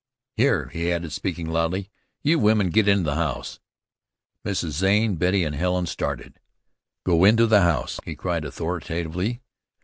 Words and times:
Here," 0.35 0.69
he 0.69 0.91
added, 0.91 1.11
speaking 1.11 1.45
loudly, 1.47 1.91
"you 2.23 2.39
women 2.39 2.71
get 2.71 2.87
into 2.87 3.03
the 3.03 3.13
house." 3.17 3.59
Mrs. 4.43 4.71
Zane, 4.71 5.15
Betty 5.15 5.43
and 5.43 5.53
Helen 5.53 5.85
stared. 5.85 6.39
"Go 7.05 7.23
into 7.23 7.45
the 7.45 7.61
house!" 7.61 7.99
he 8.03 8.15
cried 8.15 8.43
authoritatively. 8.43 9.43